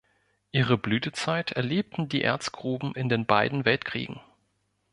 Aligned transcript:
Ihre 0.51 0.79
Blütezeit 0.79 1.51
erlebten 1.51 2.09
die 2.09 2.23
Erzgruben 2.23 2.95
in 2.95 3.07
den 3.07 3.27
beiden 3.27 3.65
Weltkriegen. 3.65 4.19